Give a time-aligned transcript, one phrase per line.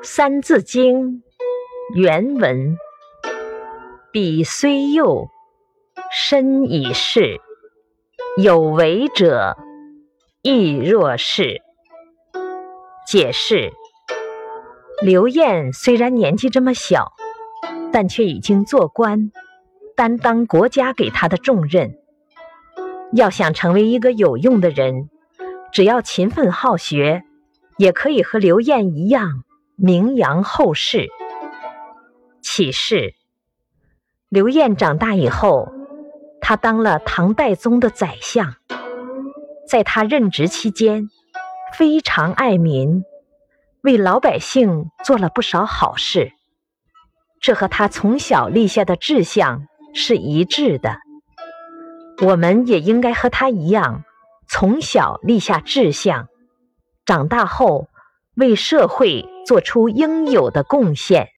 [0.02, 1.18] 《三字经》
[1.94, 2.78] 原文：
[4.10, 5.28] 彼虽幼，
[6.10, 7.38] 身已仕。
[8.38, 9.58] 有为者
[10.40, 11.60] 亦若是。
[13.06, 13.74] 解释：
[15.02, 17.12] 刘晏虽然年纪这么小，
[17.92, 19.30] 但却已经做官，
[19.94, 21.98] 担当国家给他的重任。
[23.12, 25.10] 要想成为一个有用的人，
[25.70, 27.22] 只要勤奋好学，
[27.76, 29.44] 也可以和刘晏一样
[29.82, 31.08] 名扬后世。
[32.42, 33.14] 启示：
[34.28, 35.72] 刘晏长大以后。
[36.42, 38.54] 他当了唐代宗的宰相，
[39.68, 41.08] 在他任职期间，
[41.74, 43.04] 非常爱民，
[43.82, 46.32] 为老百姓做了不少好事。
[47.40, 50.96] 这和他从小立下的志向是一致的。
[52.22, 54.02] 我们也应该和他一样，
[54.48, 56.26] 从小立下志向，
[57.04, 57.89] 长大后
[58.40, 61.28] 为社会做出应有的贡献。